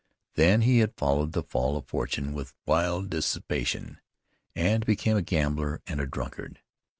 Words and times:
Then 0.33 0.61
he 0.61 0.79
had 0.79 0.97
followed 0.97 1.33
the 1.33 1.43
fall 1.43 1.77
of 1.77 1.85
fortune 1.85 2.33
with 2.33 2.55
wild 2.65 3.11
dissipation, 3.11 3.99
and 4.55 4.83
became 4.83 5.15
a 5.15 5.21
gambler 5.21 5.79
and 5.85 6.01
a 6.01 6.07
drunkard. 6.07 6.59